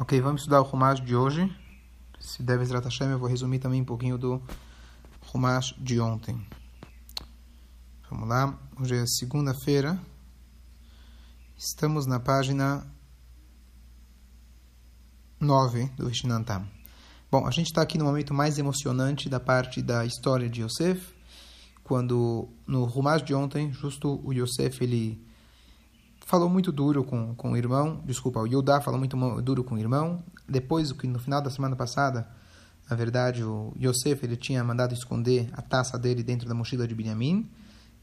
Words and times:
Ok, 0.00 0.20
vamos 0.20 0.42
estudar 0.42 0.60
o 0.60 0.62
Rumash 0.62 1.00
de 1.00 1.16
hoje. 1.16 1.52
Se 2.20 2.40
deve 2.40 2.64
Hashem, 2.72 3.08
eu 3.08 3.18
vou 3.18 3.28
resumir 3.28 3.58
também 3.58 3.82
um 3.82 3.84
pouquinho 3.84 4.16
do 4.16 4.40
Rumash 5.22 5.74
de 5.76 5.98
ontem. 5.98 6.40
Vamos 8.08 8.28
lá, 8.28 8.56
hoje 8.78 8.94
é 8.94 9.04
segunda-feira. 9.04 10.00
Estamos 11.56 12.06
na 12.06 12.20
página 12.20 12.86
9 15.40 15.86
do 15.96 16.06
Vishnantam. 16.06 16.64
Bom, 17.28 17.44
a 17.44 17.50
gente 17.50 17.66
está 17.66 17.82
aqui 17.82 17.98
no 17.98 18.04
momento 18.04 18.32
mais 18.32 18.56
emocionante 18.56 19.28
da 19.28 19.40
parte 19.40 19.82
da 19.82 20.06
história 20.06 20.48
de 20.48 20.62
Yosef, 20.62 21.12
quando 21.82 22.48
no 22.64 22.84
Rumash 22.84 23.24
de 23.24 23.34
ontem, 23.34 23.72
justo 23.72 24.20
o 24.24 24.32
Yosef, 24.32 24.80
ele 24.80 25.20
falou 26.28 26.46
muito 26.46 26.70
duro 26.70 27.02
com, 27.04 27.34
com 27.34 27.52
o 27.52 27.56
irmão, 27.56 28.02
desculpa, 28.04 28.38
o 28.38 28.46
Yudá 28.46 28.82
falou 28.82 28.98
muito 28.98 29.16
duro 29.40 29.64
com 29.64 29.76
o 29.76 29.78
irmão. 29.78 30.22
Depois, 30.46 30.92
que 30.92 31.06
no 31.06 31.18
final 31.18 31.40
da 31.40 31.48
semana 31.48 31.74
passada, 31.74 32.28
na 32.88 32.94
verdade, 32.94 33.42
o 33.42 33.72
Yosef 33.80 34.26
ele 34.26 34.36
tinha 34.36 34.62
mandado 34.62 34.92
esconder 34.92 35.48
a 35.54 35.62
taça 35.62 35.98
dele 35.98 36.22
dentro 36.22 36.46
da 36.46 36.54
mochila 36.54 36.86
de 36.86 36.94
Benjamim. 36.94 37.48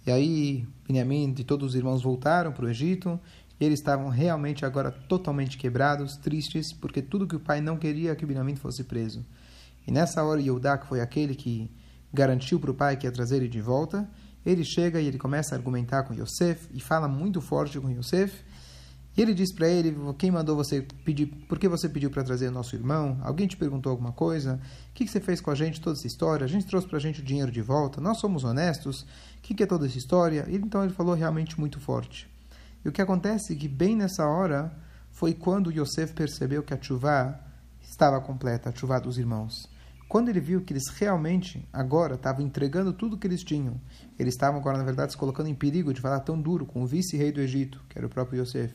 E 0.07 0.11
aí, 0.11 0.67
Benjamim 0.87 1.35
e 1.37 1.43
todos 1.43 1.69
os 1.69 1.75
irmãos 1.75 2.01
voltaram 2.01 2.51
para 2.51 2.65
o 2.65 2.67
Egito. 2.69 3.19
E 3.59 3.63
eles 3.63 3.77
estavam 3.77 4.09
realmente 4.09 4.65
agora 4.65 4.89
totalmente 4.89 5.55
quebrados, 5.55 6.17
tristes, 6.17 6.73
porque 6.73 7.03
tudo 7.03 7.27
que 7.27 7.35
o 7.35 7.39
pai 7.39 7.61
não 7.61 7.77
queria 7.77 8.11
é 8.11 8.15
que 8.15 8.25
Benjamim 8.25 8.55
fosse 8.55 8.83
preso. 8.83 9.23
E 9.85 9.91
nessa 9.91 10.23
hora, 10.23 10.41
Yudá, 10.41 10.79
que 10.79 10.87
foi 10.87 10.99
aquele 10.99 11.35
que 11.35 11.69
garantiu 12.11 12.59
para 12.59 12.71
o 12.71 12.73
pai 12.73 12.97
que 12.97 13.05
ia 13.05 13.11
trazer 13.11 13.35
ele 13.35 13.47
de 13.47 13.61
volta, 13.61 14.09
ele 14.45 14.63
chega 14.63 15.01
e 15.01 15.07
ele 15.07 15.17
começa 15.17 15.55
a 15.55 15.57
argumentar 15.57 16.03
com 16.03 16.13
Yosef 16.13 16.69
e 16.73 16.79
fala 16.79 17.07
muito 17.07 17.41
forte 17.41 17.79
com 17.79 17.89
Yosef. 17.89 18.43
E 19.17 19.21
ele 19.21 19.33
diz 19.33 19.53
para 19.53 19.67
ele: 19.67 19.95
Quem 20.17 20.29
mandou 20.29 20.55
você 20.55 20.81
pedir? 21.03 21.27
Por 21.47 21.57
que 21.57 21.67
você 21.67 21.87
pediu 21.87 22.09
para 22.09 22.23
trazer 22.23 22.49
nosso 22.51 22.75
irmão? 22.75 23.17
Alguém 23.23 23.47
te 23.47 23.55
perguntou 23.55 23.89
alguma 23.89 24.11
coisa? 24.11 24.59
O 24.89 24.93
que, 24.93 25.05
que 25.05 25.11
você 25.11 25.21
fez 25.21 25.39
com 25.39 25.49
a 25.51 25.55
gente 25.55 25.79
toda 25.79 25.97
essa 25.97 26.05
história? 26.05 26.43
A 26.43 26.47
gente 26.47 26.65
trouxe 26.65 26.87
para 26.87 26.97
a 26.97 27.01
gente 27.01 27.21
o 27.21 27.23
dinheiro 27.23 27.51
de 27.51 27.61
volta. 27.61 28.01
Nós 28.01 28.19
somos 28.19 28.43
honestos. 28.43 29.01
O 29.01 29.41
que, 29.41 29.53
que 29.53 29.63
é 29.63 29.65
toda 29.65 29.85
essa 29.85 29.97
história? 29.97 30.45
E 30.49 30.55
então 30.55 30.83
ele 30.83 30.93
falou 30.93 31.15
realmente 31.15 31.59
muito 31.59 31.79
forte. 31.79 32.29
E 32.83 32.89
o 32.89 32.91
que 32.91 33.01
acontece 33.01 33.53
é 33.53 33.55
que 33.55 33.67
bem 33.67 33.95
nessa 33.95 34.25
hora 34.25 34.71
foi 35.11 35.33
quando 35.33 35.71
Yosef 35.71 36.13
percebeu 36.13 36.61
que 36.61 36.73
a 36.73 36.81
chuva 36.81 37.39
estava 37.81 38.19
completa, 38.19 38.69
a 38.69 38.75
chuva 38.75 38.99
dos 38.99 39.17
irmãos. 39.17 39.67
Quando 40.07 40.29
ele 40.29 40.39
viu 40.39 40.61
que 40.61 40.71
eles 40.71 40.87
realmente 40.97 41.67
agora 41.73 42.15
estavam 42.15 42.45
entregando 42.45 42.93
tudo 42.93 43.17
que 43.17 43.25
eles 43.25 43.43
tinham, 43.43 43.79
eles 44.19 44.35
estavam 44.35 44.59
agora, 44.59 44.77
na 44.77 44.83
verdade, 44.83 45.11
se 45.11 45.17
colocando 45.17 45.49
em 45.49 45.55
perigo 45.55 45.93
de 45.93 45.99
falar 45.99 46.19
tão 46.19 46.39
duro 46.39 46.65
com 46.65 46.83
o 46.83 46.87
vice-rei 46.87 47.31
do 47.31 47.41
Egito, 47.41 47.83
que 47.89 47.97
era 47.97 48.05
o 48.05 48.09
próprio 48.09 48.41
Yosef. 48.41 48.73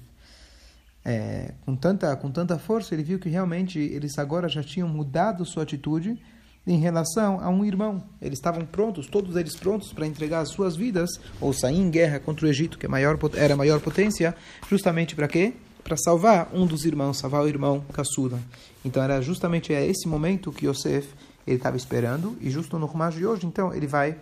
É, 1.04 1.54
com, 1.64 1.74
tanta, 1.76 2.14
com 2.16 2.30
tanta 2.30 2.58
força, 2.58 2.94
ele 2.94 3.02
viu 3.02 3.18
que 3.18 3.28
realmente 3.28 3.78
eles 3.78 4.18
agora 4.18 4.48
já 4.48 4.62
tinham 4.62 4.88
mudado 4.88 5.46
sua 5.46 5.62
atitude 5.62 6.20
em 6.66 6.78
relação 6.78 7.40
a 7.40 7.48
um 7.48 7.64
irmão. 7.64 8.02
Eles 8.20 8.38
estavam 8.38 8.66
prontos, 8.66 9.06
todos 9.06 9.36
eles 9.36 9.56
prontos 9.56 9.92
para 9.92 10.06
entregar 10.06 10.40
as 10.40 10.50
suas 10.50 10.76
vidas 10.76 11.08
ou 11.40 11.52
sair 11.52 11.78
em 11.78 11.90
guerra 11.90 12.18
contra 12.18 12.44
o 12.44 12.48
Egito, 12.48 12.76
que 12.76 12.86
é 12.86 12.90
era 13.36 13.54
a 13.54 13.56
maior 13.56 13.80
potência, 13.80 14.34
justamente 14.68 15.14
para 15.14 15.28
quê? 15.28 15.54
Para 15.82 15.96
salvar 15.96 16.50
um 16.52 16.66
dos 16.66 16.84
irmãos, 16.84 17.18
salvar 17.18 17.42
o 17.42 17.48
irmão 17.48 17.84
caçula. 17.92 18.38
Então 18.84 19.02
era 19.02 19.20
justamente 19.20 19.72
esse 19.72 20.06
momento 20.06 20.52
que 20.52 20.66
Yosef 20.66 21.08
ele 21.46 21.56
estava 21.56 21.76
esperando 21.76 22.36
e 22.40 22.50
justo 22.50 22.78
no 22.78 22.86
Rumash 22.86 23.14
de 23.14 23.26
hoje, 23.26 23.46
então 23.46 23.72
ele 23.72 23.86
vai 23.86 24.16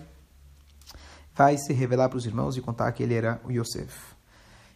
vai 1.35 1.57
se 1.57 1.73
revelar 1.73 2.09
para 2.09 2.19
os 2.19 2.27
irmãos 2.27 2.57
e 2.57 2.61
contar 2.61 2.91
que 2.91 3.03
ele 3.03 3.15
era 3.15 3.41
o 3.45 3.53
Yosef. 3.53 3.95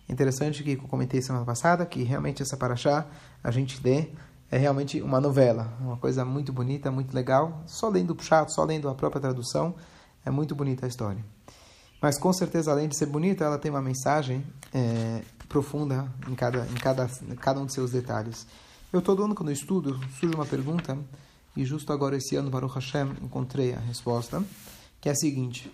Interessante 0.09 0.63
que 0.63 0.73
eu 0.73 0.89
comentei 0.89 1.21
semana 1.21 1.45
passada 1.45 1.85
que 1.85 2.03
realmente 2.03 2.43
essa 2.43 2.57
paraxá 2.57 3.07
a 3.43 3.51
gente 3.51 3.81
lê 3.83 4.09
é 4.51 4.59
realmente 4.59 5.01
uma 5.01 5.21
novela, 5.21 5.73
uma 5.81 5.97
coisa 5.97 6.25
muito 6.25 6.53
bonita, 6.53 6.91
muito 6.91 7.15
legal. 7.15 7.63
Só 7.67 7.89
lendo 7.89 8.15
o 8.15 8.23
chato, 8.23 8.53
só 8.53 8.65
lendo 8.65 8.89
a 8.89 8.95
própria 8.95 9.21
tradução, 9.21 9.75
é 10.25 10.31
muito 10.31 10.55
bonita 10.55 10.85
a 10.85 10.89
história. 10.89 11.25
Mas 12.03 12.19
com 12.19 12.33
certeza, 12.33 12.71
além 12.71 12.89
de 12.89 12.99
ser 12.99 13.07
bonita, 13.07 13.45
ela 13.45 13.59
tem 13.59 13.71
uma 13.71 13.81
mensagem 13.81 14.45
é, 14.75 15.23
profunda 15.53 16.11
em 16.27 16.35
cada, 16.35 16.67
em 16.67 16.75
cada, 16.75 17.09
cada 17.39 17.61
um 17.61 17.67
de 17.67 17.75
seus 17.75 17.93
detalhes. 17.93 18.47
Eu 18.91 19.03
todo 19.03 19.23
ano 19.23 19.35
quando 19.35 19.51
eu 19.51 19.53
estudo 19.53 20.01
surge 20.19 20.35
uma 20.35 20.47
pergunta 20.47 20.99
e 21.55 21.65
justo 21.65 21.93
agora 21.93 22.17
esse 22.17 22.35
ano 22.35 22.51
Baruch 22.51 22.75
Hashem 22.75 23.13
encontrei 23.23 23.75
a 23.75 23.79
resposta, 23.79 24.43
que 24.99 25.11
é 25.11 25.13
a 25.13 25.15
seguinte: 25.15 25.71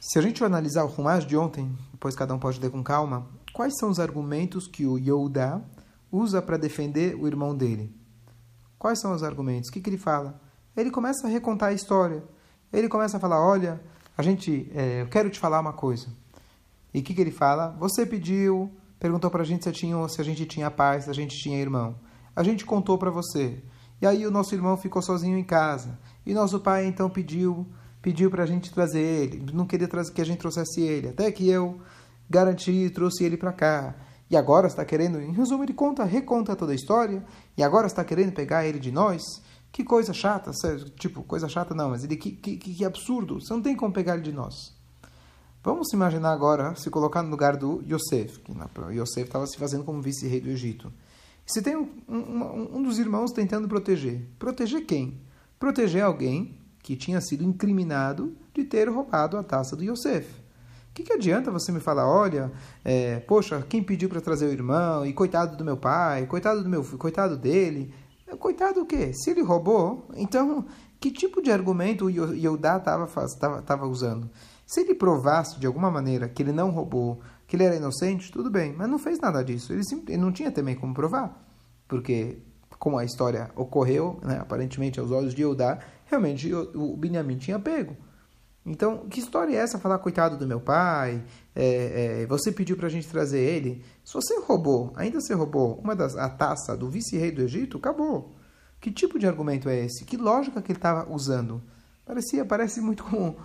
se 0.00 0.18
a 0.18 0.22
gente 0.22 0.42
analisar 0.42 0.84
o 0.84 0.88
Rumash 0.88 1.26
de 1.26 1.36
ontem, 1.36 1.70
depois 1.92 2.16
cada 2.16 2.34
um 2.34 2.38
pode 2.38 2.58
ler 2.58 2.70
com 2.70 2.82
calma, 2.82 3.26
quais 3.52 3.74
são 3.78 3.90
os 3.90 4.00
argumentos 4.00 4.66
que 4.66 4.86
o 4.86 4.96
Yehuda 4.96 5.62
usa 6.10 6.40
para 6.40 6.56
defender 6.56 7.14
o 7.14 7.26
irmão 7.26 7.54
dele? 7.54 7.94
Quais 8.78 9.00
são 9.00 9.12
os 9.12 9.22
argumentos? 9.22 9.68
O 9.68 9.72
que, 9.72 9.80
que 9.80 9.90
ele 9.90 9.98
fala? 9.98 10.40
Ele 10.74 10.90
começa 10.90 11.26
a 11.26 11.30
recontar 11.30 11.70
a 11.70 11.72
história. 11.72 12.24
Ele 12.72 12.88
começa 12.88 13.18
a 13.18 13.20
falar: 13.20 13.44
olha, 13.44 13.80
a 14.16 14.22
gente, 14.22 14.70
é, 14.74 15.02
eu 15.02 15.08
quero 15.08 15.28
te 15.28 15.38
falar 15.38 15.60
uma 15.60 15.72
coisa. 15.72 16.08
E 16.92 17.00
o 17.00 17.02
que, 17.02 17.14
que 17.14 17.20
ele 17.20 17.30
fala? 17.30 17.76
Você 17.78 18.06
pediu, 18.06 18.70
perguntou 18.98 19.30
para 19.30 19.42
a 19.42 19.46
gente 19.46 19.64
se, 19.64 19.72
tinha, 19.72 20.08
se 20.08 20.20
a 20.20 20.24
gente 20.24 20.46
tinha 20.46 20.70
paz, 20.70 21.04
se 21.04 21.10
a 21.10 21.14
gente 21.14 21.36
tinha 21.36 21.60
irmão. 21.60 21.96
A 22.34 22.42
gente 22.42 22.64
contou 22.64 22.96
para 22.98 23.10
você. 23.10 23.62
E 24.00 24.06
aí 24.06 24.26
o 24.26 24.30
nosso 24.30 24.54
irmão 24.54 24.76
ficou 24.76 25.02
sozinho 25.02 25.36
em 25.36 25.44
casa. 25.44 25.98
E 26.24 26.32
nosso 26.32 26.60
pai 26.60 26.86
então 26.86 27.10
pediu 27.10 27.66
pediu 28.00 28.30
para 28.30 28.44
a 28.44 28.46
gente 28.46 28.72
trazer 28.72 29.00
ele, 29.00 29.52
não 29.52 29.66
queria 29.66 29.88
que 29.88 30.20
a 30.20 30.24
gente 30.24 30.38
trouxesse 30.38 30.80
ele, 30.80 31.08
até 31.08 31.30
que 31.30 31.48
eu 31.48 31.80
garanti 32.28 32.70
e 32.70 32.90
trouxe 32.90 33.24
ele 33.24 33.36
para 33.36 33.52
cá. 33.52 33.94
E 34.30 34.36
agora 34.36 34.66
está 34.66 34.84
querendo, 34.84 35.20
em 35.20 35.32
resumo, 35.32 35.64
ele 35.64 35.72
conta, 35.72 36.04
reconta 36.04 36.54
toda 36.54 36.72
a 36.72 36.74
história, 36.74 37.24
e 37.56 37.62
agora 37.62 37.86
está 37.86 38.04
querendo 38.04 38.32
pegar 38.32 38.66
ele 38.66 38.78
de 38.78 38.92
nós. 38.92 39.22
Que 39.72 39.82
coisa 39.84 40.12
chata, 40.12 40.50
tipo, 40.98 41.22
coisa 41.22 41.48
chata 41.48 41.74
não, 41.74 41.90
mas 41.90 42.04
ele 42.04 42.16
que, 42.16 42.32
que, 42.32 42.56
que 42.56 42.84
absurdo, 42.84 43.40
você 43.40 43.52
não 43.52 43.62
tem 43.62 43.74
como 43.74 43.92
pegar 43.92 44.14
ele 44.14 44.22
de 44.22 44.32
nós. 44.32 44.76
Vamos 45.62 45.92
imaginar 45.92 46.32
agora, 46.32 46.74
se 46.76 46.88
colocar 46.88 47.22
no 47.22 47.30
lugar 47.30 47.56
do 47.56 47.82
Yosef, 47.82 48.38
que 48.40 48.52
Yosef 48.92 49.26
estava 49.26 49.46
se 49.46 49.58
fazendo 49.58 49.84
como 49.84 50.00
vice-rei 50.00 50.40
do 50.40 50.48
Egito. 50.48 50.92
Se 51.44 51.60
tem 51.60 51.76
um, 51.76 51.88
um, 52.08 52.76
um 52.76 52.82
dos 52.82 52.98
irmãos 52.98 53.32
tentando 53.32 53.66
proteger, 53.66 54.24
proteger 54.38 54.86
quem? 54.86 55.20
Proteger 55.58 56.04
alguém 56.04 56.56
que 56.82 56.94
tinha 56.94 57.20
sido 57.20 57.42
incriminado 57.42 58.36
de 58.54 58.64
ter 58.64 58.88
roubado 58.88 59.36
a 59.36 59.42
taça 59.42 59.74
do 59.74 59.82
Yosef. 59.82 60.30
O 60.90 60.94
que, 60.94 61.02
que 61.02 61.12
adianta 61.12 61.50
você 61.50 61.72
me 61.72 61.80
falar, 61.80 62.08
olha, 62.08 62.52
é, 62.84 63.18
poxa, 63.20 63.64
quem 63.68 63.82
pediu 63.82 64.08
para 64.08 64.20
trazer 64.20 64.46
o 64.46 64.52
irmão, 64.52 65.04
e 65.04 65.12
coitado 65.12 65.56
do 65.56 65.64
meu 65.64 65.76
pai, 65.76 66.26
coitado 66.26 66.62
do 66.62 66.68
meu 66.68 66.84
coitado 66.84 67.36
dele. 67.36 67.92
Coitado 68.38 68.82
o 68.82 68.86
quê? 68.86 69.12
Se 69.14 69.30
ele 69.30 69.42
roubou, 69.42 70.08
então 70.14 70.66
que 71.00 71.10
tipo 71.10 71.40
de 71.40 71.50
argumento 71.50 72.06
o 72.06 72.10
Yodá 72.10 72.76
estava 72.76 73.86
usando? 73.86 74.28
Se 74.68 74.82
ele 74.82 74.94
provasse 74.94 75.58
de 75.58 75.66
alguma 75.66 75.90
maneira 75.90 76.28
que 76.28 76.42
ele 76.42 76.52
não 76.52 76.68
roubou, 76.68 77.22
que 77.46 77.56
ele 77.56 77.64
era 77.64 77.74
inocente, 77.74 78.30
tudo 78.30 78.50
bem, 78.50 78.74
mas 78.76 78.86
não 78.86 78.98
fez 78.98 79.18
nada 79.18 79.42
disso. 79.42 79.72
Ele, 79.72 79.80
ele 80.06 80.18
não 80.18 80.30
tinha 80.30 80.52
também 80.52 80.76
como 80.76 80.92
provar, 80.92 81.42
porque 81.88 82.36
como 82.78 82.98
a 82.98 83.04
história 83.04 83.50
ocorreu, 83.56 84.20
né, 84.22 84.36
aparentemente 84.38 85.00
aos 85.00 85.10
olhos 85.10 85.34
de 85.34 85.42
Yodá, 85.42 85.78
realmente 86.04 86.52
o, 86.52 86.92
o 86.92 87.00
tinha 87.38 87.58
pego. 87.58 87.96
Então, 88.66 89.08
que 89.08 89.20
história 89.20 89.56
é 89.56 89.56
essa? 89.56 89.78
Falar, 89.78 90.00
coitado 90.00 90.36
do 90.36 90.46
meu 90.46 90.60
pai, 90.60 91.24
é, 91.56 92.20
é, 92.20 92.26
você 92.26 92.52
pediu 92.52 92.76
para 92.76 92.88
a 92.88 92.90
gente 92.90 93.08
trazer 93.08 93.40
ele. 93.40 93.82
Se 94.04 94.12
você 94.12 94.38
roubou, 94.40 94.92
ainda 94.96 95.18
você 95.18 95.32
roubou 95.32 95.80
uma 95.82 95.96
das, 95.96 96.14
a 96.14 96.28
taça 96.28 96.76
do 96.76 96.90
vice-rei 96.90 97.32
do 97.32 97.40
Egito, 97.40 97.78
acabou. 97.78 98.36
Que 98.78 98.92
tipo 98.92 99.18
de 99.18 99.26
argumento 99.26 99.66
é 99.70 99.86
esse? 99.86 100.04
Que 100.04 100.18
lógica 100.18 100.60
que 100.60 100.72
ele 100.72 100.78
estava 100.78 101.10
usando? 101.10 101.62
Parecia, 102.04 102.44
parece 102.44 102.82
muito 102.82 103.04
com, 103.04 103.36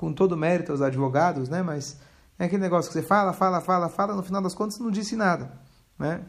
com 0.00 0.14
todo 0.14 0.34
mérito 0.34 0.72
aos 0.72 0.80
advogados, 0.80 1.50
né? 1.50 1.62
Mas 1.62 1.98
é 2.38 2.46
aquele 2.46 2.62
negócio 2.62 2.90
que 2.90 2.98
você 2.98 3.06
fala, 3.06 3.34
fala, 3.34 3.60
fala, 3.60 3.90
fala, 3.90 4.14
no 4.14 4.22
final 4.22 4.40
das 4.40 4.54
contas 4.54 4.78
não 4.78 4.90
disse 4.90 5.14
nada, 5.14 5.52
né? 5.98 6.22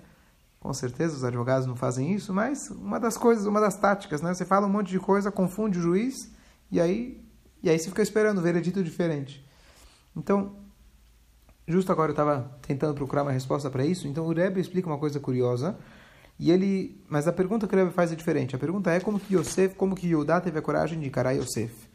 Com 0.59 0.73
certeza 0.73 1.15
os 1.15 1.23
advogados 1.23 1.65
não 1.65 1.77
fazem 1.77 2.13
isso, 2.13 2.33
mas 2.33 2.69
uma 2.69 3.00
das 3.00 3.15
coisas, 3.15 3.45
uma 3.45 3.62
das 3.62 3.77
táticas, 3.77 4.21
né? 4.21 4.33
Você 4.33 4.44
fala 4.44 4.68
um 4.68 4.69
monte 4.69 4.89
de 4.89 5.00
coisa, 5.00 5.31
confunde 5.31 5.79
o 5.79 5.81
juiz 5.81 6.29
e 6.69 6.81
aí 6.81 7.23
e 7.63 7.69
aí 7.69 7.79
você 7.79 7.88
fica 7.88 8.01
esperando 8.01 8.39
o 8.39 8.41
veredito 8.41 8.83
diferente. 8.83 9.41
Então, 10.17 10.51
justo 11.65 11.94
agora 11.94 12.09
eu 12.09 12.13
estava 12.13 12.51
tentando 12.62 12.94
procurar 12.94 13.21
uma 13.21 13.31
resposta 13.31 13.69
para 13.69 13.85
isso. 13.85 14.06
Então 14.06 14.25
o 14.25 14.33
Rebbe 14.33 14.59
explica 14.59 14.89
uma 14.89 14.97
coisa 14.97 15.17
curiosa 15.17 15.77
e 16.38 16.51
ele, 16.51 17.01
mas 17.07 17.25
a 17.25 17.31
pergunta 17.31 17.67
que 17.67 17.74
o 17.74 17.77
Rebbe 17.77 17.94
faz 17.94 18.12
é 18.12 18.15
diferente. 18.15 18.53
A 18.53 18.59
pergunta 18.59 18.91
é 18.91 19.00
como 19.00 19.17
que 19.17 19.33
Yosef, 19.33 19.75
como 19.75 19.95
que 19.95 20.09
Yudá 20.09 20.41
teve 20.41 20.59
a 20.59 20.62
coragem 20.62 21.00
de 21.00 21.07
encarar 21.07 21.31
Yosef? 21.31 21.89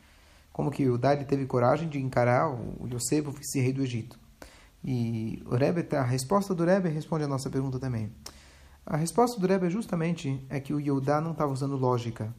Como 0.56 0.70
que 0.70 0.84
Yudá 0.84 1.14
teve 1.22 1.44
coragem 1.44 1.86
de 1.86 2.00
encarar 2.00 2.48
o 2.48 2.88
Yosef, 2.90 3.28
o 3.28 3.30
vice-rei 3.30 3.74
do 3.74 3.82
Egito? 3.82 4.18
E 4.82 5.42
o 5.44 5.54
Rebbe, 5.54 5.86
a 5.94 6.02
resposta 6.02 6.54
do 6.54 6.64
Rebbe 6.64 6.88
responde 6.88 7.24
a 7.24 7.28
nossa 7.28 7.50
pergunta 7.50 7.78
também. 7.78 8.10
A 8.86 8.96
resposta 8.96 9.38
do 9.38 9.46
Rebbe 9.46 9.68
justamente 9.68 10.42
é 10.48 10.58
que 10.58 10.72
o 10.72 10.80
Yehudá 10.80 11.20
não 11.20 11.32
estava 11.32 11.52
usando 11.52 11.76
lógica. 11.76 12.34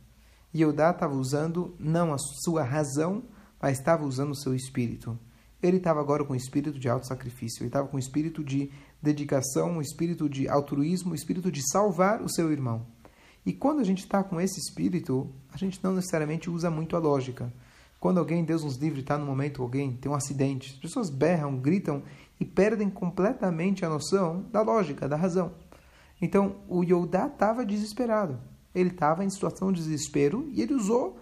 Yehudá 0.52 0.90
estava 0.90 1.14
usando 1.14 1.76
não 1.78 2.12
a 2.12 2.18
sua 2.18 2.64
razão, 2.64 3.24
mas 3.62 3.78
estava 3.78 4.04
usando 4.04 4.32
o 4.32 4.36
seu 4.36 4.56
espírito. 4.56 5.16
Ele 5.62 5.78
estava 5.78 6.00
agora 6.00 6.26
com 6.26 6.34
o 6.34 6.36
espírito 6.36 6.80
de 6.80 6.90
auto-sacrifício, 6.90 7.62
ele 7.62 7.70
estava 7.70 7.88
com 7.88 7.98
o 7.98 8.00
espírito 8.00 8.44
de 8.44 8.72
dedicação, 9.00 9.78
o 9.78 9.82
espírito 9.82 10.28
de 10.28 10.50
altruísmo, 10.50 11.12
o 11.12 11.16
espírito 11.16 11.52
de 11.52 11.62
salvar 11.72 12.24
o 12.24 12.34
seu 12.34 12.52
irmão. 12.52 12.88
E 13.46 13.54
quando 13.54 13.80
a 13.80 13.84
gente 13.84 14.00
está 14.00 14.24
com 14.24 14.42
esse 14.42 14.60
espírito, 14.60 15.32
a 15.54 15.58
gente 15.58 15.80
não 15.84 15.94
necessariamente 15.94 16.50
usa 16.50 16.72
muito 16.72 16.96
a 16.96 17.00
lógica. 17.00 17.54
Quando 18.00 18.20
alguém, 18.20 18.44
Deus 18.44 18.64
nos 18.64 18.78
livre, 18.78 19.02
está 19.02 19.18
no 19.18 19.26
momento, 19.26 19.62
alguém 19.62 19.92
tem 19.94 20.12
um 20.12 20.16
acidente, 20.16 20.74
as 20.74 20.80
pessoas 20.80 21.10
berram, 21.10 21.58
gritam 21.58 22.04
e 22.40 22.46
perdem 22.46 22.90
completamente 22.90 23.84
a 23.84 23.90
noção 23.90 24.46
da 24.52 24.62
lógica, 24.62 25.08
da 25.08 25.16
razão. 25.16 25.54
Então, 26.22 26.58
o 26.68 26.84
Yodá 26.84 27.28
estava 27.28 27.66
desesperado. 27.66 28.40
Ele 28.74 28.90
estava 28.90 29.26
em 29.26 29.30
situação 29.30 29.72
de 29.72 29.82
desespero 29.82 30.48
e 30.52 30.62
ele 30.62 30.74
usou 30.74 31.20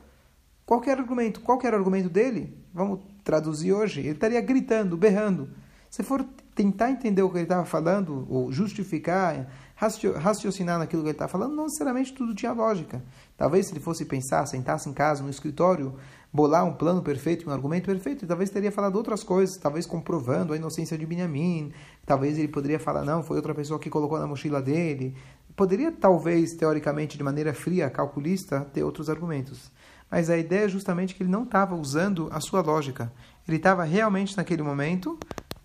qualquer 0.66 0.98
argumento. 0.98 1.39
Qual 1.42 1.60
era 1.63 1.75
o 1.75 1.80
argumento 1.80 2.10
dele? 2.10 2.57
Vamos 2.74 3.00
traduzir 3.24 3.71
hoje. 3.71 4.01
Ele 4.01 4.12
estaria 4.12 4.42
gritando, 4.42 4.98
berrando. 4.98 5.50
Se 5.89 6.04
for 6.04 6.25
tentar 6.56 6.90
entender 6.90 7.22
o 7.22 7.30
que 7.30 7.36
ele 7.36 7.44
estava 7.44 7.66
falando, 7.66 8.25
ou 8.30 8.50
justificar, 8.52 9.48
raciocinar 9.75 10.80
naquilo 10.80 11.02
que 11.02 11.10
ele 11.10 11.16
estava 11.16 11.30
falando, 11.30 11.54
não 11.54 11.66
necessariamente 11.66 12.13
tudo 12.13 12.34
tinha 12.34 12.54
lógica. 12.54 13.04
Talvez 13.38 13.68
se 13.68 13.74
ele 13.74 13.81
fosse 13.81 14.06
pensar, 14.06 14.46
sentasse 14.46 14.88
em 14.90 14.94
casa, 14.94 15.22
no 15.22 15.30
escritório, 15.30 15.96
bolar 16.31 16.66
um 16.66 16.74
plano 16.74 17.02
perfeito, 17.02 17.50
um 17.50 17.54
argumento 17.54 17.86
perfeito, 17.86 18.25
talvez 18.25 18.50
teria 18.50 18.72
falado 18.72 18.96
outras 18.96 19.22
coisas, 19.22 19.57
talvez 19.57 19.86
comprovando 19.86 20.54
a 20.54 20.56
inocência 20.56 20.98
de 20.98 21.06
Benjamin, 21.06 21.74
talvez 22.06 22.38
ele 22.38 22.48
poderia 22.48 22.80
falar, 22.80 23.04
não, 23.04 23.22
foi 23.22 23.36
outra 23.36 23.54
pessoa 23.54 23.80
que 23.80 23.90
colocou 23.90 24.18
na 24.18 24.25
mochila 24.25 24.62
dele. 24.62 25.13
Poderia, 25.57 25.92
talvez, 25.92 26.54
teoricamente, 26.54 27.18
de 27.18 27.24
maneira 27.24 27.54
fria, 27.54 27.90
calculista, 27.90 28.62
ter 28.74 28.84
outros 28.84 29.10
argumentos. 29.10 29.72
Mas 30.12 30.30
a 30.30 30.38
ideia 30.38 30.66
é 30.66 30.69
justamente 30.69 31.16
que 31.16 31.24
ele 31.24 31.31
não 31.31 31.44
estava 31.44 31.75
usando 31.75 32.30
a 32.31 32.40
sua 32.40 32.62
lógica. 32.62 33.12
Ele 33.48 33.57
estava 33.57 33.84
realmente, 33.84 34.36
naquele 34.36 34.62
momento, 34.62 35.18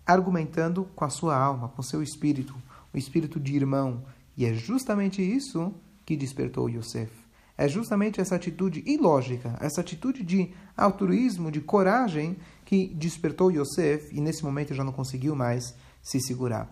argumentando 0.05 0.85
com 0.95 1.05
a 1.05 1.09
sua 1.09 1.35
alma, 1.35 1.69
com 1.69 1.81
seu 1.81 2.01
espírito, 2.01 2.55
o 2.93 2.97
espírito 2.97 3.39
de 3.39 3.55
irmão. 3.55 4.03
E 4.35 4.45
é 4.45 4.53
justamente 4.53 5.21
isso 5.21 5.73
que 6.05 6.15
despertou 6.15 6.69
Yosef. 6.69 7.11
É 7.57 7.67
justamente 7.67 8.19
essa 8.19 8.35
atitude 8.35 8.83
ilógica, 8.87 9.55
essa 9.61 9.81
atitude 9.81 10.23
de 10.23 10.51
altruísmo, 10.75 11.51
de 11.51 11.61
coragem, 11.61 12.37
que 12.65 12.87
despertou 12.87 13.51
Yosef 13.51 14.15
e 14.15 14.19
nesse 14.19 14.43
momento 14.43 14.73
já 14.73 14.83
não 14.83 14.91
conseguiu 14.91 15.35
mais 15.35 15.75
se 16.01 16.19
segurar. 16.19 16.67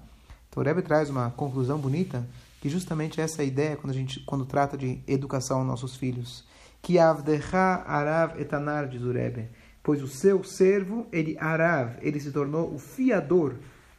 Então 0.49 0.63
o 0.63 0.65
Rebbe 0.65 0.81
traz 0.81 1.09
uma 1.09 1.29
conclusão 1.29 1.77
bonita, 1.77 2.27
que 2.59 2.69
justamente 2.69 3.21
essa 3.21 3.43
ideia 3.43 3.77
quando 3.77 3.91
a 3.91 3.95
gente 3.95 4.19
quando 4.21 4.45
trata 4.45 4.75
de 4.75 4.99
educação 5.07 5.59
aos 5.59 5.67
nossos 5.67 5.95
filhos. 5.95 6.43
Que 6.81 6.97
avdecha 6.97 7.83
arav 7.85 8.39
etanar, 8.39 8.87
diz 8.87 9.01
o 9.01 9.11
Rebbe 9.11 9.49
pois 9.83 10.01
o 10.01 10.07
seu 10.07 10.43
servo, 10.43 11.07
ele 11.11 11.37
arav, 11.39 11.97
ele 12.01 12.19
se 12.19 12.31
tornou 12.31 12.73
o 12.73 12.79
fiador, 12.79 13.55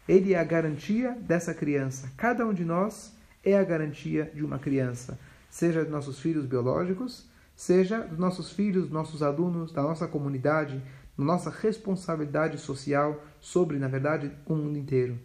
ele 0.09 0.35
é 0.35 0.38
a 0.38 0.44
garantia 0.44 1.17
dessa 1.21 1.55
criança. 1.55 2.11
Cada 2.17 2.47
um 2.47 2.53
de 2.53 2.65
nós 2.65 3.15
é 3.44 3.56
a 3.56 3.65
garantia 3.65 4.31
de 4.35 4.44
uma 4.44 4.59
criança, 4.59 5.19
seja 5.49 5.82
dos 5.82 5.93
nossos 5.93 6.21
filhos 6.21 6.47
biológicos, 6.47 7.29
seja 7.56 8.00
dos 8.00 8.19
nossos 8.19 8.53
filhos, 8.53 8.91
nossos 8.91 9.23
alunos, 9.23 9.73
da 9.73 9.82
nossa 9.82 10.06
comunidade, 10.06 10.82
nossa 11.17 11.50
responsabilidade 11.50 12.59
social 12.59 13.23
sobre, 13.38 13.79
na 13.79 13.88
verdade, 13.88 14.33
o 14.47 14.55
mundo 14.55 14.79
inteiro. 14.79 15.19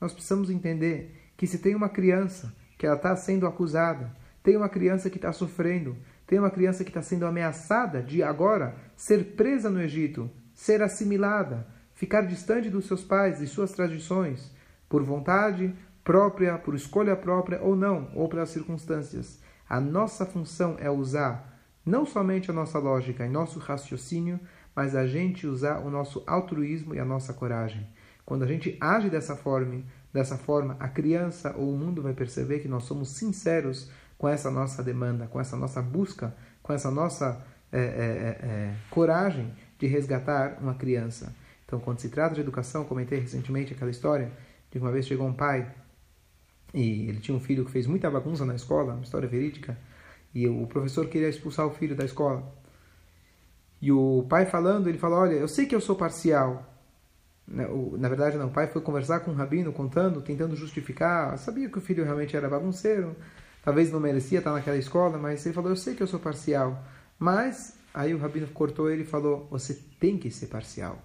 Nós 0.00 0.12
precisamos 0.12 0.50
entender 0.50 1.32
que 1.36 1.46
se 1.46 1.58
tem 1.58 1.74
uma 1.74 1.88
criança 1.88 2.54
que 2.78 2.86
ela 2.86 2.96
está 2.96 3.14
sendo 3.16 3.46
acusada, 3.46 4.16
tem 4.42 4.56
uma 4.56 4.68
criança 4.68 5.10
que 5.10 5.16
está 5.16 5.32
sofrendo, 5.32 5.96
tem 6.30 6.38
uma 6.38 6.48
criança 6.48 6.84
que 6.84 6.90
está 6.90 7.02
sendo 7.02 7.26
ameaçada 7.26 8.00
de 8.00 8.22
agora 8.22 8.76
ser 8.94 9.34
presa 9.34 9.68
no 9.68 9.82
Egito, 9.82 10.30
ser 10.54 10.80
assimilada, 10.80 11.66
ficar 11.92 12.20
distante 12.20 12.70
dos 12.70 12.86
seus 12.86 13.02
pais 13.02 13.40
e 13.40 13.48
suas 13.48 13.72
tradições, 13.72 14.54
por 14.88 15.02
vontade 15.02 15.74
própria, 16.04 16.56
por 16.56 16.76
escolha 16.76 17.16
própria 17.16 17.60
ou 17.60 17.74
não, 17.74 18.12
ou 18.14 18.28
pelas 18.28 18.50
circunstâncias. 18.50 19.40
A 19.68 19.80
nossa 19.80 20.24
função 20.24 20.76
é 20.78 20.88
usar 20.88 21.60
não 21.84 22.06
somente 22.06 22.48
a 22.48 22.54
nossa 22.54 22.78
lógica 22.78 23.26
e 23.26 23.28
nosso 23.28 23.58
raciocínio, 23.58 24.38
mas 24.72 24.94
a 24.94 25.08
gente 25.08 25.48
usar 25.48 25.80
o 25.80 25.90
nosso 25.90 26.22
altruísmo 26.28 26.94
e 26.94 27.00
a 27.00 27.04
nossa 27.04 27.34
coragem. 27.34 27.84
Quando 28.24 28.44
a 28.44 28.46
gente 28.46 28.78
age 28.80 29.10
dessa 29.10 29.34
forma, 29.34 29.82
dessa 30.12 30.38
forma, 30.38 30.76
a 30.78 30.88
criança 30.88 31.56
ou 31.58 31.74
o 31.74 31.76
mundo 31.76 32.00
vai 32.00 32.12
perceber 32.12 32.60
que 32.60 32.68
nós 32.68 32.84
somos 32.84 33.08
sinceros 33.16 33.90
com 34.20 34.28
essa 34.28 34.50
nossa 34.50 34.82
demanda, 34.82 35.26
com 35.28 35.40
essa 35.40 35.56
nossa 35.56 35.80
busca, 35.80 36.36
com 36.62 36.74
essa 36.74 36.90
nossa 36.90 37.42
é, 37.72 37.78
é, 37.78 37.82
é, 37.82 38.46
é, 38.46 38.74
coragem 38.90 39.50
de 39.78 39.86
resgatar 39.86 40.58
uma 40.60 40.74
criança. 40.74 41.34
Então, 41.64 41.80
quando 41.80 42.00
se 42.00 42.10
trata 42.10 42.34
de 42.34 42.42
educação, 42.42 42.84
comentei 42.84 43.18
recentemente 43.18 43.72
aquela 43.72 43.90
história 43.90 44.30
de 44.70 44.78
uma 44.78 44.92
vez 44.92 45.06
chegou 45.06 45.26
um 45.26 45.32
pai 45.32 45.74
e 46.74 47.08
ele 47.08 47.18
tinha 47.18 47.34
um 47.34 47.40
filho 47.40 47.64
que 47.64 47.70
fez 47.70 47.86
muita 47.86 48.10
bagunça 48.10 48.44
na 48.44 48.54
escola, 48.54 48.92
uma 48.92 49.04
história 49.04 49.26
verídica, 49.26 49.78
e 50.34 50.46
o 50.46 50.66
professor 50.66 51.08
queria 51.08 51.30
expulsar 51.30 51.66
o 51.66 51.70
filho 51.70 51.96
da 51.96 52.04
escola. 52.04 52.54
E 53.80 53.90
o 53.90 54.26
pai 54.28 54.44
falando, 54.44 54.86
ele 54.86 54.98
falou: 54.98 55.20
Olha, 55.20 55.32
eu 55.36 55.48
sei 55.48 55.64
que 55.64 55.74
eu 55.74 55.80
sou 55.80 55.96
parcial. 55.96 56.66
Na 57.48 58.08
verdade, 58.08 58.36
não. 58.36 58.48
O 58.48 58.52
pai 58.52 58.66
foi 58.66 58.82
conversar 58.82 59.20
com 59.20 59.30
o 59.30 59.34
rabino, 59.34 59.72
contando, 59.72 60.20
tentando 60.20 60.54
justificar. 60.54 61.38
Sabia 61.38 61.70
que 61.70 61.78
o 61.78 61.80
filho 61.80 62.04
realmente 62.04 62.36
era 62.36 62.50
bagunceiro, 62.50 63.16
talvez 63.62 63.90
não 63.90 64.00
merecia 64.00 64.38
estar 64.38 64.52
naquela 64.52 64.76
escola, 64.76 65.18
mas 65.18 65.44
ele 65.44 65.54
falou: 65.54 65.70
Eu 65.70 65.76
sei 65.76 65.94
que 65.94 66.02
eu 66.02 66.06
sou 66.06 66.20
parcial. 66.20 66.84
Mas 67.18 67.76
aí 67.92 68.14
o 68.14 68.18
rabino 68.18 68.46
cortou 68.48 68.90
ele 68.90 69.02
e 69.02 69.06
falou: 69.06 69.46
Você 69.50 69.74
tem 69.98 70.18
que 70.18 70.30
ser 70.30 70.46
parcial. 70.46 71.02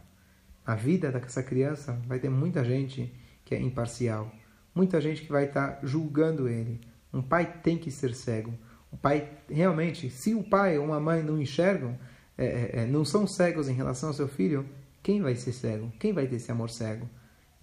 A 0.66 0.76
vida 0.76 1.12
dessa 1.12 1.44
criança 1.44 1.94
vai 2.08 2.20
ter 2.20 2.30
muita 2.30 2.64
gente 2.64 3.14
que 3.44 3.54
é 3.54 3.62
imparcial, 3.62 4.32
muita 4.74 5.00
gente 5.00 5.22
que 5.22 5.32
vai 5.32 5.46
estar 5.46 5.80
julgando 5.84 6.48
ele. 6.48 6.82
Um 7.14 7.22
pai 7.22 7.60
tem 7.62 7.78
que 7.78 7.92
ser 7.92 8.14
cego. 8.14 8.54
O 8.92 8.98
pai, 8.98 9.30
realmente, 9.50 10.10
se 10.10 10.34
o 10.34 10.44
pai 10.44 10.78
ou 10.78 10.86
uma 10.86 11.00
mãe 11.00 11.22
não 11.22 11.40
enxergam, 11.40 11.98
é, 12.38 12.46
é, 12.46 12.72
é, 12.82 12.86
não 12.86 13.06
são 13.06 13.28
cegos 13.28 13.70
em 13.70 13.74
relação 13.74 14.10
ao 14.10 14.16
seu 14.16 14.28
filho, 14.28 14.66
quem 15.02 15.22
vai 15.22 15.36
ser 15.36 15.54
cego? 15.54 15.92
Quem 16.00 16.12
vai 16.12 16.28
ter 16.28 16.38
esse 16.38 16.52
amor 16.52 16.70
cego? 16.70 17.08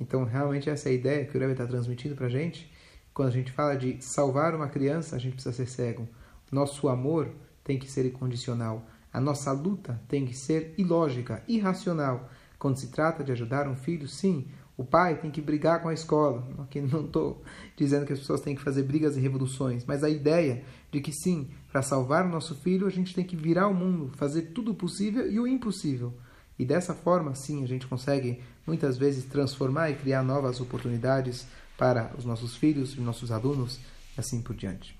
Então, 0.01 0.25
realmente, 0.25 0.71
essa 0.71 0.89
é 0.89 0.93
a 0.93 0.95
ideia 0.95 1.25
que 1.25 1.37
o 1.37 1.41
Rebbe 1.41 1.53
está 1.53 1.67
transmitindo 1.67 2.15
para 2.15 2.27
a 2.27 2.31
gente 2.31 2.72
quando 3.15 3.29
a 3.29 3.33
gente 3.33 3.53
fala 3.53 3.77
de 3.77 4.01
salvar 4.01 4.55
uma 4.55 4.69
criança, 4.69 5.17
a 5.17 5.19
gente 5.19 5.35
precisa 5.35 5.55
ser 5.55 5.67
cego. 5.67 6.09
Nosso 6.51 6.89
amor 6.89 7.31
tem 7.65 7.79
que 7.79 7.91
ser 7.91 8.05
incondicional. 8.05 8.87
A 9.13 9.21
nossa 9.21 9.51
luta 9.53 10.01
tem 10.07 10.27
que 10.27 10.37
ser 10.37 10.75
ilógica, 10.77 11.43
irracional. 11.49 12.29
Quando 12.59 12.79
se 12.79 12.89
trata 12.89 13.25
de 13.25 13.33
ajudar 13.33 13.67
um 13.67 13.75
filho, 13.75 14.07
sim, 14.07 14.47
o 14.77 14.85
pai 14.85 15.19
tem 15.19 15.31
que 15.31 15.41
brigar 15.41 15.83
com 15.83 15.89
a 15.89 15.95
escola. 15.95 16.47
Aqui 16.59 16.81
não 16.81 17.07
estou 17.07 17.43
dizendo 17.77 18.07
que 18.07 18.13
as 18.13 18.19
pessoas 18.19 18.41
têm 18.41 18.55
que 18.55 18.63
fazer 18.63 18.83
brigas 18.83 19.17
e 19.17 19.21
revoluções, 19.21 19.85
mas 19.85 20.05
a 20.05 20.11
ideia 20.11 20.63
de 20.91 21.01
que 21.01 21.13
sim, 21.13 21.49
para 21.71 21.83
salvar 21.83 22.27
o 22.27 22.29
nosso 22.29 22.55
filho, 22.55 22.87
a 22.87 22.91
gente 22.91 23.15
tem 23.15 23.25
que 23.25 23.37
virar 23.37 23.69
o 23.69 23.75
mundo, 23.75 24.13
fazer 24.17 24.53
tudo 24.55 24.73
o 24.73 24.75
possível 24.75 25.31
e 25.31 25.41
o 25.41 25.47
impossível. 25.47 26.13
E 26.59 26.65
dessa 26.65 26.95
forma, 26.95 27.35
sim, 27.35 27.65
a 27.65 27.67
gente 27.67 27.87
consegue 27.87 28.41
muitas 28.67 28.97
vezes 28.99 29.25
transformar 29.25 29.91
e 29.91 29.95
criar 29.95 30.23
novas 30.23 30.61
oportunidades 30.61 31.47
para 31.83 32.13
os 32.17 32.25
nossos 32.25 32.55
filhos 32.55 32.95
e 32.95 33.01
nossos 33.01 33.33
alunos 33.33 33.81
e 34.17 34.21
assim 34.21 34.41
por 34.41 34.55
diante. 34.55 34.97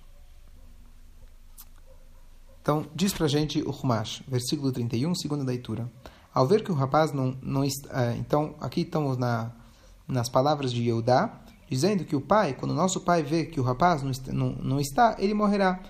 Então, 2.61 2.89
diz 2.93 3.13
para 3.13 3.27
a 3.27 3.29
gente 3.29 3.63
o 3.63 3.71
Humash, 3.71 4.25
versículo 4.27 4.73
31, 4.73 5.15
segunda 5.15 5.45
leitura. 5.45 5.89
Ao 6.35 6.45
ver 6.45 6.65
que 6.65 6.73
o 6.73 6.75
rapaz 6.75 7.13
não, 7.13 7.39
não 7.41 7.63
está... 7.63 8.07
Eh, 8.07 8.17
então, 8.17 8.57
aqui 8.61 8.81
estamos 8.81 9.17
na, 9.17 9.53
nas 10.09 10.29
palavras 10.29 10.73
de 10.73 10.83
Yehudá, 10.83 11.45
dizendo 11.71 12.05
que 12.05 12.17
o 12.17 12.21
pai, 12.21 12.57
quando 12.59 12.75
nosso 12.75 13.01
pai 13.01 13.23
vê 13.23 13.45
que 13.45 13.61
o 13.61 13.63
rapaz 13.63 14.03
não 14.03 14.11
não, 14.33 14.51
não 14.57 14.81
está 14.81 15.15
ele 15.21 15.35
morrerá. 15.35 15.81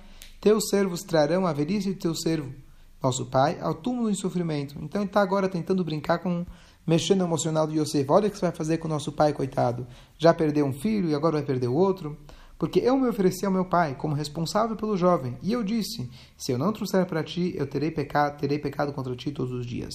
Teus 0.43 0.69
servos 0.69 1.01
trarão 1.01 1.47
a 1.47 1.55
velhice 1.55 1.95
de 1.95 2.01
teu 2.01 2.15
servo, 2.15 2.53
nosso 3.03 3.25
pai, 3.31 3.59
ao 3.63 3.75
túmulo 3.75 4.11
em 4.11 4.15
sofrimento. 4.15 4.77
Então, 4.83 5.01
ele 5.01 5.09
está 5.09 5.23
agora 5.23 5.49
tentando 5.49 5.83
brincar 5.83 6.19
com 6.19 6.45
mexendo 6.87 7.21
no 7.21 7.27
emocional 7.27 7.67
de 7.67 7.79
Yosef. 7.79 8.11
Olha 8.11 8.29
o 8.29 8.31
que 8.31 8.39
você 8.39 8.47
vai 8.47 8.55
fazer 8.55 8.79
com 8.79 8.89
o 8.89 8.91
nosso 8.91 9.13
pai, 9.13 9.33
coitado. 9.33 9.87
Já 10.19 10.35
perdeu 10.35 10.67
um 10.67 10.73
filho 10.73 11.09
e 11.09 11.15
agora 11.15 11.37
vai 11.37 11.45
perder 11.45 11.69
o 11.69 11.75
outro. 11.75 12.17
Porque 12.63 12.79
eu 12.79 12.97
me 12.97 13.09
ofereci 13.09 13.45
ao 13.45 13.51
meu 13.51 13.65
pai 13.65 13.97
como 13.97 14.15
responsável 14.15 14.77
pelo 14.77 14.97
jovem, 14.97 15.37
e 15.43 15.53
eu 15.53 15.65
disse: 15.65 16.09
Se 16.37 16.53
eu 16.53 16.59
não 16.59 16.73
trouxer 16.73 17.05
para 17.07 17.25
ti, 17.25 17.53
eu 17.57 17.67
terei 17.67 17.91
pecado, 17.91 18.39
terei 18.39 18.57
pecado 18.57 18.93
contra 18.93 19.17
ti 19.17 19.33
todos 19.33 19.53
os 19.53 19.67
dias. 19.67 19.93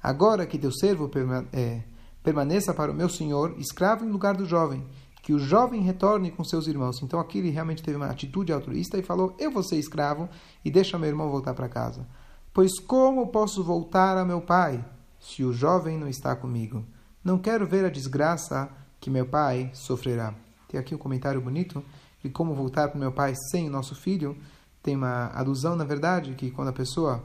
Agora 0.00 0.46
que 0.46 0.56
teu 0.56 0.70
servo 0.70 1.10
é, 1.52 1.82
permaneça 2.22 2.72
para 2.72 2.92
o 2.92 2.94
meu 2.94 3.08
senhor, 3.08 3.56
escravo 3.58 4.04
em 4.04 4.10
lugar 4.10 4.36
do 4.36 4.46
jovem, 4.46 4.86
que 5.24 5.32
o 5.32 5.40
jovem 5.40 5.82
retorne 5.82 6.30
com 6.30 6.44
seus 6.44 6.68
irmãos. 6.68 7.02
Então 7.02 7.18
aqui 7.18 7.38
ele 7.38 7.50
realmente 7.50 7.82
teve 7.82 7.96
uma 7.96 8.06
atitude 8.06 8.52
altruísta 8.52 8.96
e 8.96 9.02
falou: 9.02 9.34
Eu 9.36 9.50
vou 9.50 9.64
ser 9.64 9.76
escravo 9.76 10.28
e 10.64 10.70
deixa 10.70 10.96
meu 10.96 11.08
irmão 11.08 11.28
voltar 11.28 11.52
para 11.52 11.68
casa. 11.68 12.06
Pois 12.52 12.78
como 12.78 13.26
posso 13.32 13.64
voltar 13.64 14.16
a 14.16 14.24
meu 14.24 14.40
pai? 14.40 14.84
Se 15.24 15.42
o 15.42 15.52
jovem 15.52 15.96
não 15.96 16.06
está 16.06 16.36
comigo. 16.36 16.84
Não 17.24 17.38
quero 17.38 17.66
ver 17.66 17.84
a 17.84 17.88
desgraça 17.88 18.68
que 19.00 19.08
meu 19.08 19.24
pai 19.24 19.70
sofrerá. 19.72 20.34
Tem 20.68 20.78
aqui 20.78 20.94
um 20.94 20.98
comentário 20.98 21.40
bonito 21.40 21.82
de 22.22 22.28
como 22.28 22.54
voltar 22.54 22.88
para 22.88 23.00
meu 23.00 23.10
pai 23.10 23.34
sem 23.50 23.66
o 23.66 23.70
nosso 23.70 23.94
filho. 23.94 24.36
Tem 24.82 24.94
uma 24.94 25.28
alusão, 25.34 25.76
na 25.76 25.84
verdade, 25.84 26.34
que 26.34 26.50
quando 26.50 26.68
a 26.68 26.72
pessoa 26.72 27.24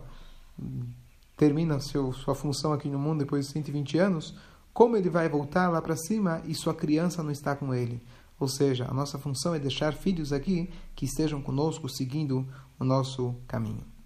termina 1.35 1.79
seu, 1.81 2.13
sua 2.13 2.33
função 2.33 2.71
aqui 2.71 2.87
no 2.87 2.97
mundo 2.97 3.19
depois 3.19 3.47
de 3.47 3.51
120 3.51 3.97
anos, 3.97 4.33
como 4.73 4.95
ele 4.95 5.09
vai 5.09 5.27
voltar 5.27 5.67
lá 5.67 5.81
para 5.81 5.97
cima 5.97 6.41
e 6.45 6.55
sua 6.55 6.73
criança 6.73 7.21
não 7.21 7.31
está 7.31 7.53
com 7.53 7.73
ele? 7.73 8.01
Ou 8.39 8.47
seja, 8.47 8.87
a 8.89 8.93
nossa 8.93 9.19
função 9.19 9.53
é 9.53 9.59
deixar 9.59 9.93
filhos 9.93 10.31
aqui 10.31 10.69
que 10.95 11.03
estejam 11.03 11.41
conosco 11.41 11.89
seguindo 11.89 12.47
o 12.79 12.85
nosso 12.85 13.35
caminho. 13.45 13.98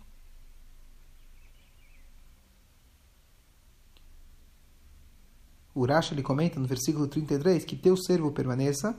O 5.74 5.86
Rashi 5.86 6.14
ele 6.14 6.22
comenta 6.22 6.60
no 6.60 6.68
versículo 6.68 7.08
33 7.08 7.66
que 7.66 7.76
teu 7.76 7.98
servo 7.98 8.32
permaneça, 8.32 8.96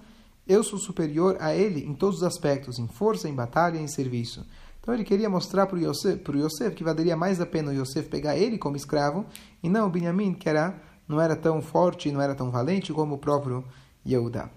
eu 0.47 0.63
sou 0.63 0.79
superior 0.79 1.37
a 1.41 1.55
ele 1.55 1.85
em 1.85 1.95
todos 1.95 2.19
os 2.19 2.23
aspectos, 2.23 2.79
em 2.79 2.87
força, 2.87 3.29
em 3.29 3.35
batalha 3.35 3.79
em 3.79 3.87
serviço. 3.87 4.45
Então 4.81 4.93
ele 4.93 5.05
queria 5.05 5.31
mostrar 5.31 5.67
para 5.67 5.79
o 5.79 5.81
Yosef, 5.81 6.23
Yosef, 6.31 6.77
que 6.77 6.85
valeria 6.85 7.17
mais 7.17 7.41
a 7.41 7.47
pena 7.47 7.71
o 7.71 7.75
Yosef 7.75 8.09
pegar 8.11 8.37
ele 8.37 8.59
como 8.59 8.77
escravo 8.77 9.25
e 9.63 9.69
não 9.71 9.87
o 9.87 9.91
Benjamin, 9.91 10.35
que 10.35 10.47
era, 10.47 10.79
não 11.09 11.19
era 11.19 11.35
tão 11.35 11.63
forte, 11.63 12.13
não 12.13 12.21
era 12.21 12.35
tão 12.35 12.51
valente 12.51 12.93
como 12.93 13.15
o 13.15 13.19
próprio 13.19 13.65
Yehuda. 14.07 14.51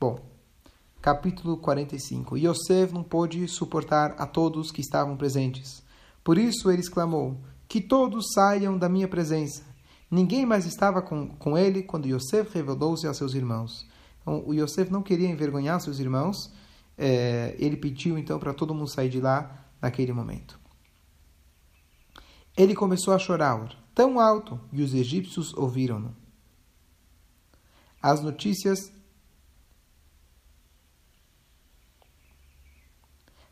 Bom, 0.00 0.18
capítulo 1.00 1.58
45. 1.58 2.36
Yosef 2.36 2.92
não 2.92 3.04
pôde 3.04 3.46
suportar 3.46 4.16
a 4.18 4.26
todos 4.26 4.72
que 4.72 4.80
estavam 4.80 5.16
presentes. 5.16 5.80
Por 6.24 6.36
isso 6.36 6.68
ele 6.70 6.80
exclamou: 6.80 7.36
Que 7.68 7.80
todos 7.80 8.32
saiam 8.34 8.76
da 8.76 8.88
minha 8.88 9.06
presença. 9.06 9.62
Ninguém 10.10 10.46
mais 10.46 10.64
estava 10.64 11.02
com, 11.02 11.28
com 11.28 11.56
ele 11.56 11.82
quando 11.82 12.06
Yosef 12.06 12.54
revelou-se 12.54 13.06
a 13.06 13.12
seus 13.12 13.34
irmãos. 13.34 13.86
Então, 14.20 14.42
o 14.46 14.54
Yosef 14.54 14.90
não 14.90 15.02
queria 15.02 15.28
envergonhar 15.28 15.80
seus 15.80 15.98
irmãos. 15.98 16.50
É, 16.96 17.54
ele 17.58 17.76
pediu 17.76 18.18
então 18.18 18.38
para 18.38 18.54
todo 18.54 18.74
mundo 18.74 18.90
sair 18.90 19.10
de 19.10 19.20
lá 19.20 19.66
naquele 19.80 20.12
momento. 20.12 20.58
Ele 22.56 22.74
começou 22.74 23.14
a 23.14 23.18
chorar 23.18 23.68
tão 23.94 24.18
alto 24.18 24.58
e 24.72 24.82
os 24.82 24.94
egípcios 24.94 25.54
ouviram-no. 25.54 26.14
As 28.00 28.20
notícias 28.20 28.92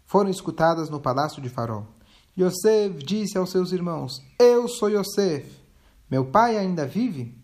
foram 0.04 0.30
escutadas 0.30 0.88
no 0.88 1.00
palácio 1.00 1.42
de 1.42 1.48
Faraó. 1.48 1.84
Yosef 2.38 3.02
disse 3.04 3.36
aos 3.36 3.50
seus 3.50 3.72
irmãos: 3.72 4.22
Eu 4.38 4.68
sou 4.68 4.88
Yosef. 4.88 5.65
Meu 6.10 6.24
pai 6.24 6.56
ainda 6.56 6.86
vive? 6.86 7.34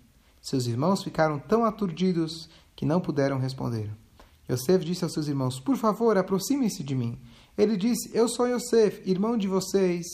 Seus 0.41 0.67
irmãos 0.67 1.03
ficaram 1.03 1.39
tão 1.39 1.65
aturdidos 1.65 2.49
que 2.75 2.87
não 2.87 3.01
puderam 3.01 3.39
responder. 3.39 3.91
Yosef 4.51 4.85
disse 4.85 5.05
aos 5.05 5.13
seus 5.13 5.29
irmãos: 5.29 5.61
Por 5.61 5.77
favor, 5.77 6.17
aproximem-se 6.17 6.83
de 6.83 6.95
mim. 6.95 7.19
Ele 7.57 7.77
disse: 7.77 8.11
Eu 8.13 8.29
sou 8.29 8.49
Yosef, 8.49 9.03
irmão 9.09 9.37
de 9.37 9.47
vocês, 9.49 10.07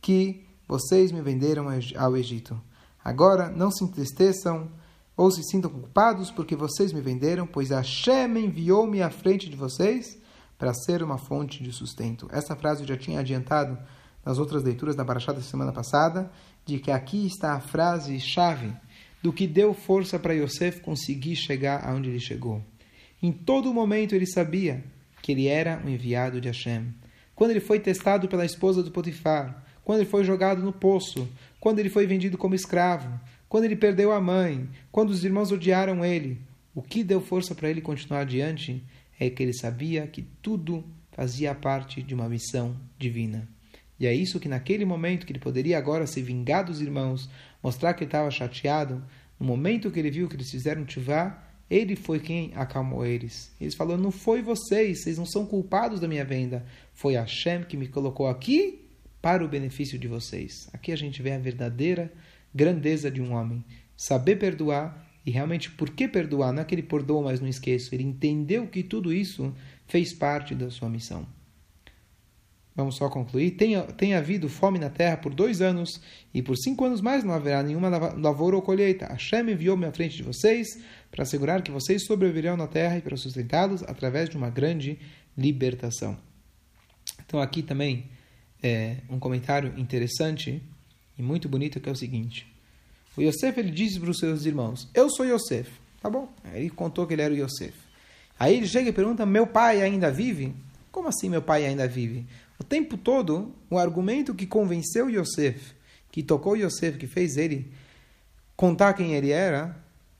que 0.00 0.44
vocês 0.66 1.12
me 1.12 1.20
venderam 1.20 1.66
ao 1.96 2.16
Egito. 2.16 2.60
Agora 3.04 3.50
não 3.50 3.70
se 3.70 3.84
entristeçam 3.84 4.68
ou 5.16 5.30
se 5.30 5.42
sintam 5.44 5.70
culpados 5.70 6.30
porque 6.30 6.56
vocês 6.56 6.92
me 6.92 7.00
venderam, 7.00 7.46
pois 7.46 7.70
Hashem 7.70 8.36
enviou-me 8.38 9.00
à 9.00 9.10
frente 9.10 9.48
de 9.48 9.56
vocês 9.56 10.18
para 10.58 10.74
ser 10.74 11.02
uma 11.02 11.18
fonte 11.18 11.62
de 11.62 11.72
sustento. 11.72 12.28
Essa 12.30 12.56
frase 12.56 12.82
eu 12.82 12.88
já 12.88 12.96
tinha 12.96 13.20
adiantado 13.20 13.78
nas 14.26 14.38
outras 14.38 14.64
leituras 14.64 14.96
da 14.96 15.04
Parashá 15.04 15.32
semana 15.40 15.72
passada, 15.72 16.28
de 16.64 16.80
que 16.80 16.90
aqui 16.90 17.24
está 17.24 17.52
a 17.52 17.60
frase-chave 17.60 18.72
do 19.22 19.32
que 19.32 19.46
deu 19.46 19.72
força 19.72 20.18
para 20.18 20.34
Yosef 20.34 20.80
conseguir 20.80 21.36
chegar 21.36 21.88
aonde 21.88 22.10
ele 22.10 22.18
chegou. 22.18 22.60
Em 23.22 23.30
todo 23.30 23.72
momento 23.72 24.16
ele 24.16 24.26
sabia 24.26 24.84
que 25.22 25.30
ele 25.30 25.46
era 25.46 25.80
um 25.84 25.88
enviado 25.88 26.40
de 26.40 26.48
Hashem. 26.48 26.92
Quando 27.36 27.52
ele 27.52 27.60
foi 27.60 27.78
testado 27.78 28.26
pela 28.26 28.44
esposa 28.44 28.82
do 28.82 28.90
Potifar, 28.90 29.64
quando 29.84 30.00
ele 30.00 30.10
foi 30.10 30.24
jogado 30.24 30.60
no 30.60 30.72
poço, 30.72 31.28
quando 31.60 31.78
ele 31.78 31.88
foi 31.88 32.06
vendido 32.06 32.36
como 32.36 32.54
escravo, 32.54 33.20
quando 33.48 33.64
ele 33.64 33.76
perdeu 33.76 34.10
a 34.10 34.20
mãe, 34.20 34.68
quando 34.90 35.10
os 35.10 35.24
irmãos 35.24 35.52
odiaram 35.52 36.04
ele, 36.04 36.40
o 36.74 36.82
que 36.82 37.04
deu 37.04 37.20
força 37.20 37.54
para 37.54 37.70
ele 37.70 37.80
continuar 37.80 38.22
adiante 38.22 38.84
é 39.20 39.30
que 39.30 39.42
ele 39.42 39.54
sabia 39.54 40.06
que 40.08 40.22
tudo 40.42 40.84
fazia 41.12 41.54
parte 41.54 42.02
de 42.02 42.14
uma 42.14 42.28
missão 42.28 42.76
divina. 42.98 43.55
E 43.98 44.06
é 44.06 44.14
isso 44.14 44.38
que 44.38 44.48
naquele 44.48 44.84
momento 44.84 45.24
que 45.26 45.32
ele 45.32 45.38
poderia 45.38 45.78
agora 45.78 46.06
se 46.06 46.20
vingar 46.22 46.64
dos 46.64 46.80
irmãos, 46.80 47.28
mostrar 47.62 47.94
que 47.94 48.04
ele 48.04 48.08
estava 48.08 48.30
chateado, 48.30 49.02
no 49.38 49.46
momento 49.46 49.90
que 49.90 49.98
ele 49.98 50.10
viu 50.10 50.28
que 50.28 50.36
eles 50.36 50.50
fizeram 50.50 50.84
tivá, 50.84 51.42
ele 51.68 51.96
foi 51.96 52.20
quem 52.20 52.52
acalmou 52.54 53.04
eles. 53.04 53.52
Eles 53.60 53.74
falaram: 53.74 54.00
Não 54.00 54.10
foi 54.10 54.42
vocês, 54.42 55.02
vocês 55.02 55.18
não 55.18 55.26
são 55.26 55.46
culpados 55.46 55.98
da 56.00 56.08
minha 56.08 56.24
venda. 56.24 56.64
Foi 56.92 57.14
Hashem 57.14 57.64
que 57.64 57.76
me 57.76 57.88
colocou 57.88 58.28
aqui 58.28 58.82
para 59.20 59.44
o 59.44 59.48
benefício 59.48 59.98
de 59.98 60.06
vocês. 60.06 60.68
Aqui 60.72 60.92
a 60.92 60.96
gente 60.96 61.20
vê 61.20 61.32
a 61.32 61.38
verdadeira 61.38 62.12
grandeza 62.54 63.10
de 63.10 63.20
um 63.20 63.32
homem. 63.32 63.64
Saber 63.96 64.36
perdoar 64.36 65.04
e 65.24 65.30
realmente 65.30 65.70
por 65.70 65.90
que 65.90 66.06
perdoar? 66.06 66.52
Não 66.52 66.62
é 66.62 66.64
que 66.64 66.74
ele 66.74 66.82
perdoa, 66.82 67.22
mas 67.22 67.40
não 67.40 67.48
esqueço. 67.48 67.94
Ele 67.94 68.04
entendeu 68.04 68.68
que 68.68 68.82
tudo 68.82 69.12
isso 69.12 69.52
fez 69.86 70.12
parte 70.12 70.54
da 70.54 70.70
sua 70.70 70.88
missão. 70.88 71.26
Vamos 72.76 72.96
só 72.96 73.08
concluir. 73.08 73.52
Tem, 73.52 74.14
havido 74.14 74.50
fome 74.50 74.78
na 74.78 74.90
terra 74.90 75.16
por 75.16 75.32
dois 75.34 75.62
anos, 75.62 75.98
e 76.34 76.42
por 76.42 76.56
cinco 76.58 76.84
anos 76.84 77.00
mais 77.00 77.24
não 77.24 77.32
haverá 77.32 77.62
nenhuma 77.62 77.88
lavoura 77.88 78.54
ou 78.54 78.60
colheita. 78.60 79.06
Hashem 79.06 79.50
enviou-me 79.50 79.86
à 79.86 79.92
frente 79.92 80.16
de 80.16 80.22
vocês 80.22 80.78
para 81.10 81.22
assegurar 81.22 81.62
que 81.62 81.70
vocês 81.70 82.04
sobreviverão 82.04 82.54
na 82.54 82.66
terra 82.66 82.98
e 82.98 83.00
para 83.00 83.16
sustentá-los 83.16 83.82
através 83.84 84.28
de 84.28 84.36
uma 84.36 84.50
grande 84.50 84.98
libertação. 85.36 86.18
Então, 87.24 87.40
aqui 87.40 87.62
também 87.62 88.10
é 88.62 88.98
um 89.08 89.18
comentário 89.18 89.72
interessante 89.78 90.62
e 91.18 91.22
muito 91.22 91.48
bonito 91.48 91.80
que 91.80 91.88
é 91.88 91.92
o 91.92 91.96
seguinte: 91.96 92.46
o 93.16 93.22
Yosef 93.22 93.58
ele 93.58 93.70
disse 93.70 93.98
para 93.98 94.10
os 94.10 94.18
seus 94.18 94.44
irmãos: 94.44 94.86
Eu 94.92 95.08
sou 95.08 95.24
Yosef. 95.24 95.70
Tá 96.02 96.10
bom? 96.10 96.28
Ele 96.52 96.68
contou 96.68 97.06
que 97.06 97.14
ele 97.14 97.22
era 97.22 97.32
o 97.32 97.36
Yosef. 97.36 97.72
Aí 98.38 98.54
ele 98.54 98.66
chega 98.68 98.90
e 98.90 98.92
pergunta: 98.92 99.24
Meu 99.24 99.46
pai 99.46 99.80
ainda 99.80 100.10
vive? 100.10 100.54
Como 100.92 101.08
assim 101.08 101.28
meu 101.28 101.42
pai 101.42 101.66
ainda 101.66 101.88
vive? 101.88 102.26
O 102.58 102.64
tempo 102.64 102.96
todo, 102.96 103.54
o 103.70 103.78
argumento 103.78 104.34
que 104.34 104.46
convenceu 104.46 105.10
Yosef, 105.10 105.74
que 106.10 106.22
tocou 106.22 106.56
Yosef, 106.56 106.98
que 106.98 107.06
fez 107.06 107.36
ele 107.36 107.72
contar 108.56 108.94
quem 108.94 109.14
ele 109.14 109.30
era, 109.30 109.76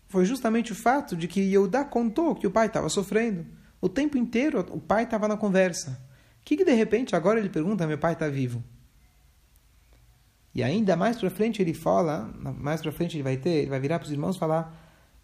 foi 0.06 0.24
justamente 0.24 0.72
o 0.72 0.74
fato 0.74 1.16
de 1.16 1.26
que 1.26 1.40
Yehudá 1.40 1.84
contou 1.84 2.34
que 2.34 2.46
o 2.46 2.50
pai 2.50 2.66
estava 2.66 2.88
sofrendo. 2.88 3.46
O 3.80 3.88
tempo 3.88 4.16
inteiro 4.16 4.60
o 4.70 4.80
pai 4.80 5.04
estava 5.04 5.26
na 5.26 5.36
conversa. 5.36 6.00
Que, 6.44 6.56
que 6.56 6.64
de 6.64 6.72
repente 6.72 7.16
agora 7.16 7.40
ele 7.40 7.48
pergunta: 7.48 7.86
meu 7.86 7.98
pai 7.98 8.12
está 8.12 8.28
vivo? 8.28 8.62
E 10.54 10.62
ainda 10.62 10.96
mais 10.96 11.18
para 11.18 11.28
frente 11.28 11.60
ele 11.60 11.74
fala, 11.74 12.32
mais 12.58 12.80
para 12.80 12.92
frente 12.92 13.16
ele 13.16 13.22
vai 13.22 13.36
ter, 13.36 13.50
ele 13.50 13.70
vai 13.70 13.80
virar 13.80 13.98
para 13.98 14.06
os 14.06 14.12
irmãos 14.12 14.36
falar: 14.36 14.74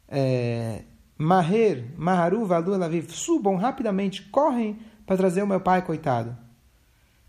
é, 0.09 0.83
Maher, 1.16 1.87
Maharu, 1.97 2.45
Valu, 2.45 2.75
Elaviv, 2.75 3.11
subam 3.11 3.57
rapidamente, 3.57 4.23
correm 4.25 4.78
para 5.07 5.16
trazer 5.16 5.42
o 5.42 5.47
meu 5.47 5.61
pai, 5.61 5.83
coitado. 5.83 6.37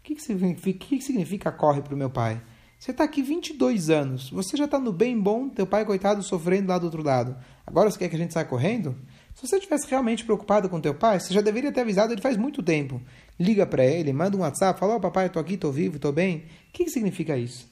O 0.04 0.06
que, 0.06 0.16
que, 0.16 0.22
significa, 0.22 0.86
que, 0.86 0.98
que 0.98 1.02
significa 1.02 1.50
corre 1.50 1.82
para 1.82 1.96
o 1.96 1.98
meu 1.98 2.10
pai? 2.10 2.42
Você 2.78 2.92
está 2.92 3.06
aqui 3.06 3.22
22 3.22 3.90
anos, 3.90 4.30
você 4.30 4.58
já 4.58 4.66
está 4.66 4.78
no 4.78 4.92
bem 4.92 5.18
bom, 5.18 5.48
teu 5.48 5.66
pai, 5.66 5.86
coitado, 5.86 6.22
sofrendo 6.22 6.68
lá 6.68 6.78
do 6.78 6.88
outro 6.88 7.02
lado. 7.02 7.38
Agora 7.66 7.90
você 7.90 7.98
quer 7.98 8.10
que 8.10 8.16
a 8.18 8.20
gente 8.20 8.34
saia 8.34 8.46
correndo? 8.46 8.98
Se 9.34 9.48
você 9.48 9.56
estivesse 9.56 9.90
realmente 9.90 10.26
preocupado 10.26 10.68
com 10.68 10.82
teu 10.82 10.94
pai, 10.94 11.22
você 11.22 11.34
já 11.34 11.40
deveria 11.40 11.72
ter 11.72 11.80
avisado 11.80 12.12
ele 12.12 12.22
faz 12.22 12.36
muito 12.36 12.62
tempo. 12.62 13.02
Liga 13.40 13.66
para 13.66 13.86
ele, 13.86 14.12
manda 14.12 14.36
um 14.36 14.42
WhatsApp, 14.42 14.78
fala, 14.78 14.98
oh, 14.98 15.00
papai, 15.00 15.28
estou 15.28 15.42
aqui, 15.42 15.54
estou 15.54 15.72
vivo, 15.72 15.96
estou 15.96 16.12
bem. 16.12 16.40
O 16.40 16.74
que, 16.74 16.84
que 16.84 16.92
significa 16.92 17.38
isso? 17.38 17.72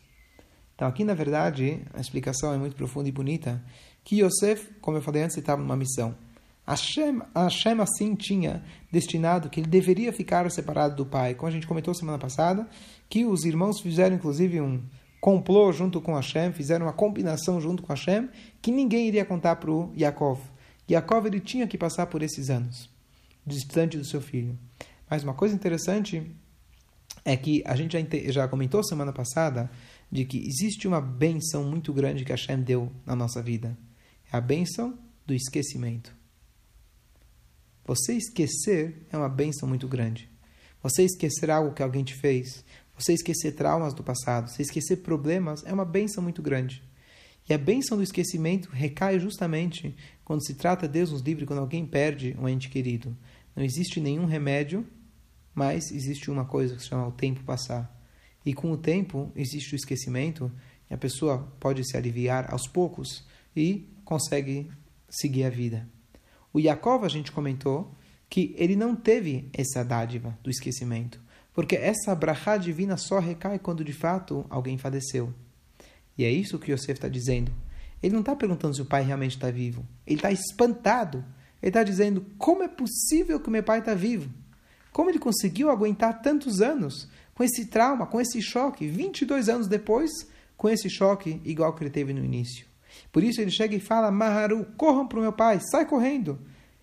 Então 0.74 0.88
aqui, 0.88 1.04
na 1.04 1.14
verdade, 1.14 1.82
a 1.94 2.00
explicação 2.00 2.54
é 2.54 2.58
muito 2.58 2.78
profunda 2.78 3.10
e 3.10 3.12
bonita, 3.12 3.62
que 4.06 4.22
Yosef, 4.22 4.70
como 4.80 4.96
eu 4.96 5.02
falei 5.02 5.24
antes, 5.24 5.36
estava 5.36 5.62
numa 5.62 5.76
missão. 5.76 6.16
Hashem, 6.72 7.22
Hashem 7.36 7.82
assim 7.82 8.16
tinha 8.16 8.64
destinado 8.92 9.50
que 9.50 9.60
ele 9.60 9.68
deveria 9.68 10.14
ficar 10.14 10.50
separado 10.50 10.96
do 10.96 11.06
pai. 11.06 11.36
Como 11.36 11.50
a 11.50 11.52
gente 11.52 11.68
comentou 11.68 11.94
semana 11.94 12.18
passada, 12.18 12.68
que 13.10 13.26
os 13.26 13.44
irmãos 13.44 13.82
fizeram 13.82 14.16
inclusive 14.16 14.62
um 14.62 14.82
complô 15.20 15.72
junto 15.72 16.00
com 16.00 16.16
Hashem, 16.16 16.54
fizeram 16.54 16.86
uma 16.86 16.94
combinação 16.94 17.60
junto 17.60 17.84
com 17.84 17.92
Hashem, 17.92 18.30
que 18.62 18.72
ninguém 18.72 19.08
iria 19.08 19.26
contar 19.26 19.58
para 19.58 19.70
o 19.70 19.94
Yaakov. 19.98 20.40
Yaakov 20.90 21.28
ele 21.28 21.40
tinha 21.40 21.68
que 21.68 21.78
passar 21.78 22.08
por 22.08 22.24
esses 22.24 22.50
anos, 22.50 22.90
distante 23.46 23.98
do 23.98 24.06
seu 24.06 24.22
filho. 24.22 24.58
Mas 25.10 25.24
uma 25.24 25.34
coisa 25.34 25.54
interessante 25.54 26.32
é 27.26 27.36
que 27.36 27.62
a 27.66 27.76
gente 27.76 27.98
já, 27.98 28.32
já 28.32 28.48
comentou 28.48 28.84
semana 28.84 29.12
passada 29.12 29.70
de 30.10 30.24
que 30.26 30.38
existe 30.38 30.88
uma 30.88 31.02
benção 31.02 31.66
muito 31.66 31.92
grande 31.94 32.24
que 32.24 32.32
Hashem 32.32 32.62
deu 32.62 32.92
na 33.06 33.16
nossa 33.16 33.42
vida. 33.42 33.78
É 34.32 34.38
a 34.38 34.42
benção 34.42 34.98
do 35.26 35.34
esquecimento. 35.34 36.21
Você 37.92 38.14
esquecer 38.14 39.06
é 39.12 39.18
uma 39.18 39.28
benção 39.28 39.68
muito 39.68 39.86
grande. 39.86 40.30
Você 40.82 41.04
esquecer 41.04 41.52
algo 41.52 41.74
que 41.74 41.84
alguém 41.84 42.06
te 42.06 42.16
fez, 42.16 42.64
você 42.98 43.12
esquecer 43.12 43.52
traumas 43.52 43.94
do 43.94 44.02
passado, 44.02 44.50
você 44.50 44.62
esquecer 44.62 45.02
problemas 45.02 45.62
é 45.66 45.74
uma 45.74 45.84
benção 45.84 46.24
muito 46.24 46.42
grande. 46.42 46.82
E 47.50 47.54
a 47.54 47.58
benção 47.58 47.98
do 47.98 48.04
esquecimento 48.04 48.70
recai 48.70 49.20
justamente 49.20 49.94
quando 50.24 50.42
se 50.46 50.54
trata, 50.54 50.88
Deus 50.88 51.12
nos 51.12 51.22
livre, 51.22 51.46
quando 51.46 51.60
alguém 51.60 51.86
perde 51.86 52.34
um 52.40 52.48
ente 52.48 52.70
querido. 52.70 53.14
Não 53.54 53.62
existe 53.62 54.00
nenhum 54.00 54.24
remédio, 54.24 54.88
mas 55.54 55.92
existe 55.92 56.32
uma 56.32 56.46
coisa 56.46 56.78
que 56.78 56.82
se 56.82 56.88
chama 56.88 57.10
o 57.10 57.12
tempo 57.12 57.44
passar. 57.44 57.94
E 58.46 58.54
com 58.54 58.72
o 58.72 58.78
tempo 58.78 59.34
existe 59.36 59.74
o 59.74 59.76
esquecimento 59.76 60.50
e 60.90 60.94
a 60.94 60.98
pessoa 60.98 61.40
pode 61.60 61.84
se 61.86 61.98
aliviar 61.98 62.54
aos 62.54 62.70
poucos 62.70 63.28
e 63.54 63.86
consegue 64.06 64.72
seguir 65.10 65.44
a 65.44 65.50
vida. 65.50 65.86
O 66.54 66.60
Yaakov, 66.60 67.06
a 67.06 67.10
gente 67.10 67.32
comentou, 67.32 67.94
que 68.30 68.56
ele 68.58 68.76
não 68.76 68.96
teve 68.96 69.50
essa 69.54 69.84
dádiva 69.84 70.38
do 70.42 70.50
esquecimento, 70.50 71.22
porque 71.54 71.76
essa 71.76 72.16
brachá 72.16 72.56
divina 72.58 72.96
só 72.96 73.20
recai 73.20 73.60
quando 73.60 73.84
de 73.84 73.94
fato 73.94 74.46
alguém 74.50 74.78
faleceu. 74.78 75.34
E 76.18 76.24
é 76.24 76.32
isso 76.32 76.60
que 76.60 76.72
Yosef 76.72 76.94
está 76.94 77.10
dizendo. 77.10 77.52
Ele 78.02 78.14
não 78.14 78.22
está 78.22 78.36
perguntando 78.36 78.76
se 78.76 78.82
o 78.82 78.86
pai 78.86 79.04
realmente 79.04 79.36
está 79.36 79.52
vivo. 79.52 79.86
Ele 80.08 80.18
está 80.18 80.32
espantado. 80.32 81.24
Ele 81.62 81.70
está 81.70 81.84
dizendo: 81.84 82.26
como 82.38 82.64
é 82.64 82.68
possível 82.68 83.40
que 83.40 83.50
meu 83.50 83.64
pai 83.64 83.80
está 83.80 83.94
vivo? 83.94 84.30
Como 84.92 85.10
ele 85.10 85.20
conseguiu 85.20 85.70
aguentar 85.70 86.22
tantos 86.22 86.62
anos 86.62 87.08
com 87.34 87.44
esse 87.44 87.66
trauma, 87.66 88.06
com 88.06 88.20
esse 88.20 88.42
choque, 88.42 88.88
22 88.88 89.50
anos 89.50 89.68
depois, 89.68 90.12
com 90.58 90.70
esse 90.70 90.90
choque 90.90 91.42
igual 91.46 91.74
que 91.74 91.84
ele 91.84 91.90
teve 91.90 92.14
no 92.14 92.24
início? 92.24 92.71
Por 93.12 93.24
isso 93.24 93.42
ele 93.42 93.52
chega 93.52 93.76
e 93.76 93.80
fala: 93.80 94.12
Maharu, 94.12 94.66
corram 94.78 95.08
para 95.08 95.20
o 95.20 95.22
meu 95.22 95.34
pai, 95.34 95.60
sai 95.72 95.86
correndo. 95.86 96.40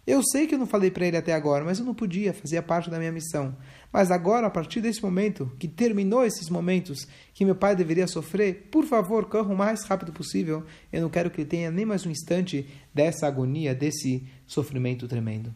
Eu 0.08 0.22
sei 0.22 0.46
que 0.46 0.54
eu 0.54 0.58
não 0.58 0.66
falei 0.66 0.90
para 0.90 1.06
ele 1.06 1.18
até 1.18 1.34
agora, 1.34 1.62
mas 1.62 1.78
eu 1.78 1.84
não 1.84 1.94
podia, 1.94 2.32
fazia 2.32 2.62
parte 2.62 2.88
da 2.88 2.98
minha 2.98 3.12
missão. 3.12 3.54
Mas 3.92 4.10
agora, 4.10 4.46
a 4.46 4.50
partir 4.50 4.80
desse 4.80 5.02
momento, 5.02 5.52
que 5.58 5.68
terminou 5.68 6.24
esses 6.24 6.48
momentos 6.48 7.06
que 7.34 7.44
meu 7.44 7.54
pai 7.54 7.76
deveria 7.76 8.06
sofrer, 8.06 8.68
por 8.70 8.86
favor, 8.86 9.26
corra 9.26 9.52
o 9.52 9.56
mais 9.56 9.84
rápido 9.84 10.10
possível. 10.10 10.64
Eu 10.90 11.02
não 11.02 11.10
quero 11.10 11.30
que 11.30 11.42
ele 11.42 11.48
tenha 11.50 11.70
nem 11.70 11.84
mais 11.84 12.06
um 12.06 12.10
instante 12.10 12.66
dessa 12.94 13.26
agonia, 13.26 13.74
desse 13.74 14.26
sofrimento 14.46 15.06
tremendo. 15.06 15.54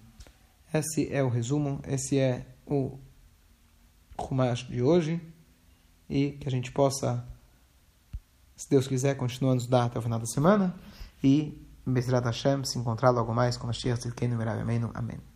Esse 0.75 1.11
é 1.11 1.23
o 1.23 1.30
resumo, 1.30 1.80
esse 1.88 2.18
é 2.18 2.44
o 2.66 2.99
Rumash 4.18 4.68
de 4.68 4.82
hoje. 4.82 5.18
E 6.11 6.32
que 6.32 6.47
a 6.47 6.50
gente 6.50 6.71
possa, 6.71 7.26
se 8.62 8.71
Deus 8.71 8.87
quiser, 8.87 9.16
continuar 9.16 9.54
nos 9.54 9.66
dar 9.66 9.87
até 9.87 9.99
o 9.99 10.02
final 10.02 10.21
da 10.21 10.26
semana. 10.26 10.75
E 11.23 11.61
Bezrat 11.85 12.25
Hashem, 12.25 12.64
se 12.64 12.78
encontrar 12.78 13.11
logo 13.11 13.35
mais 13.35 13.57
com 13.57 13.66
Mashiach 13.66 13.99
Tzidkenu 14.00 14.37
Merav 14.37 14.61
Amém. 14.95 15.31